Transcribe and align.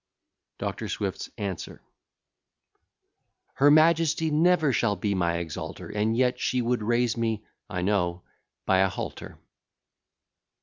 DR. 0.57 0.89
SWIFT'S 0.89 1.29
ANSWER 1.37 1.79
Her 3.53 3.69
majesty 3.69 4.31
never 4.31 4.73
shall 4.73 4.95
be 4.95 5.13
my 5.13 5.37
exalter; 5.37 5.89
And 5.89 6.17
yet 6.17 6.39
she 6.39 6.59
would 6.59 6.81
raise 6.81 7.15
me, 7.17 7.43
I 7.69 7.83
know, 7.83 8.23
by 8.65 8.79
a 8.79 8.89
halter! 8.89 9.37